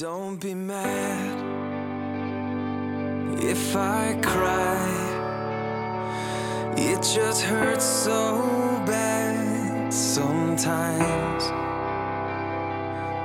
[0.00, 1.36] Don't be mad
[3.38, 4.88] if I cry.
[6.74, 8.40] It just hurts so
[8.86, 11.52] bad sometimes.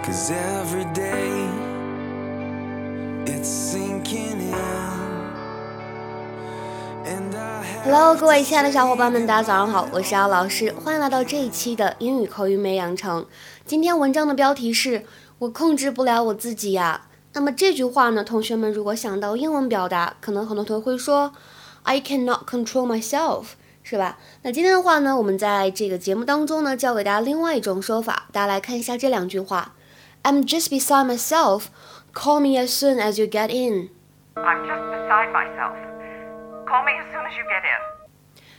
[0.04, 1.48] Cause every day
[3.26, 4.54] it's sinking in.
[7.06, 13.26] And I Hello，各位亲爱的小伙伴们，大家早上好，我是姚老师，欢迎来到这一期的英语口语美养成。
[13.66, 15.06] 今天文章的标题是
[15.40, 17.08] “我控制不了我自己呀”。
[17.34, 21.34] 那么这句话呢，同学们如果想到英文表达，可能很多同学会说
[21.84, 23.48] “I cannot control myself”，
[23.84, 24.18] 是吧？
[24.44, 29.74] 那今天的话呢，我们在这个节目当中呢，教给大家另外一种说法，大家来看一下这两句话
[30.24, 31.66] ：“I'm just beside myself.
[32.14, 33.90] Call me as soon as you get in.”
[34.36, 35.76] I'm just beside myself.
[36.66, 37.80] Call me as soon as you get in.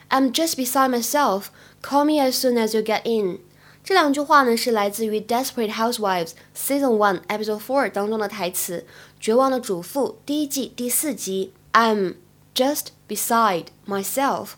[0.09, 1.47] I'm just beside myself.
[1.83, 3.41] Call me as soon as you get in.
[3.87, 8.81] 这两句话呢是来自于《Desperate Housewives》Season One Episode Four 当中的台词，
[9.21, 11.52] 《绝望的主妇》第一季第四集。
[11.73, 12.16] I'm
[12.52, 14.55] just beside myself.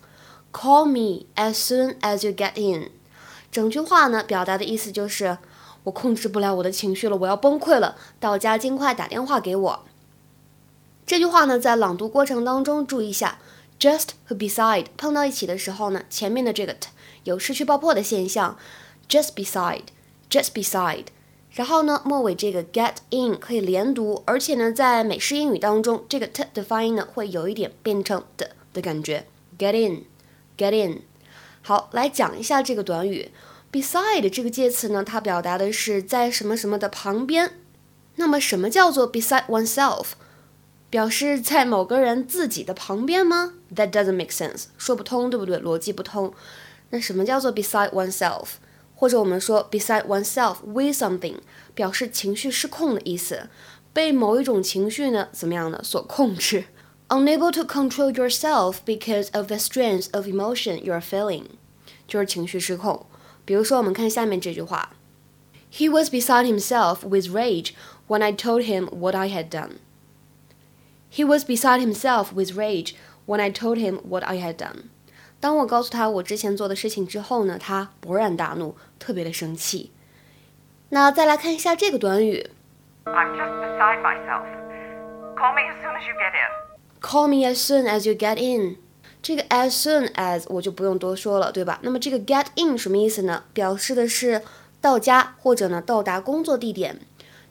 [0.51, 2.91] Call me as soon as you get in.
[3.53, 5.37] 整句话呢表达的意思就是
[5.85, 9.85] 我控制不了我的情绪了，我要崩溃了，到家尽快打电话给我。
[11.05, 13.37] 这句话呢在朗读过程当中注意一下。
[13.79, 16.89] just 和 beside 碰到一起的时候呢，前面的这个 t
[17.25, 18.57] 有失去爆破的现象。
[19.09, 21.07] Just beside，just beside，
[21.53, 29.27] 然后呢，末尾这个 get in 可以连读，而且呢，在美式英语当中，这个 t 的发音呢会有一点变成的的感觉。
[29.59, 31.03] get in，get in。
[31.63, 33.31] 好，来讲一下这个短语
[33.73, 37.53] beside 这个介词呢，它表达的是在什么什么的旁边。
[38.17, 40.09] 那么，什么叫做 beside oneself？
[40.91, 45.59] 表示在某个人自己的旁边吗？That doesn't make sense，说不通，对不对？
[45.59, 46.33] 逻辑不通。
[46.91, 48.53] 那什么叫做 beside oneself？
[48.98, 51.38] 或者我们说 beside oneself with something，
[51.74, 53.50] 表示情绪失控的意思，
[53.92, 56.66] 被某一种情绪呢怎么样呢所控制？
[57.10, 61.44] Unable to control yourself because of the strength of emotion you are feeling，
[62.08, 63.06] 就是情绪失控。
[63.46, 64.94] 比如说，我们看下面这句话：
[65.72, 67.72] He was beside himself with rage
[68.08, 69.74] when I told him what I had done.
[71.12, 72.94] He was beside himself with rage
[73.28, 74.90] when I told him what I had done.
[75.41, 79.93] 当我告诉他我之前做的事情之后呢，他勃然大怒，特别的生气。
[80.91, 82.51] 那再来看一下这个短语
[83.05, 84.45] I'm just beside myself.
[85.37, 87.01] Call me as soon as you get in.
[87.01, 88.77] “call me as soon as you get in”。
[89.23, 91.79] 这个 as soon as 我就不用多说了，对吧？
[91.83, 93.45] 那么这个 get in 什么意思呢？
[93.53, 94.43] 表示的是
[94.81, 97.01] 到家或者呢到达工作地点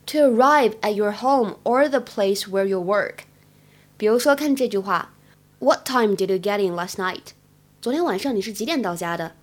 [0.06, 3.20] ，to arrive at your home or the place where you work。
[3.96, 5.14] 比如说看这句话
[5.58, 7.32] ：What time did you get in last night？
[7.80, 9.36] 昨天晚上你是几点到家的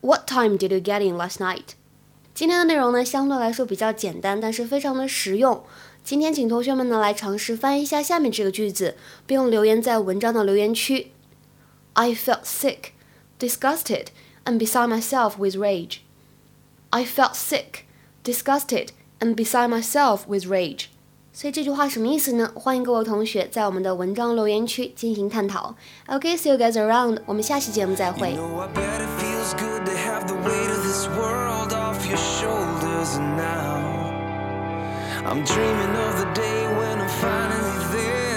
[0.00, 1.74] ？What time did you get in last night？
[2.34, 5.62] 今天的内容呢，相对来说比较简单，但是非常的实用。
[6.02, 11.12] 今天请同学们呢来尝试翻译一下下面这个句子，并留言在文章的留言区。
[11.92, 12.90] I felt sick,
[13.38, 14.06] disgusted,
[14.44, 15.98] and beside myself with rage.
[16.90, 17.84] I felt sick,
[18.24, 18.88] disgusted,
[19.20, 20.86] and beside myself with rage.
[21.36, 22.50] 所以这句话什么意思呢？
[22.54, 25.74] 欢迎各位同学在我们的文章留言区进行探讨。
[26.06, 28.34] OK，see、you guys around，我们下期节目再会。
[35.26, 38.35] I'm dreaming of the day when I'm finally there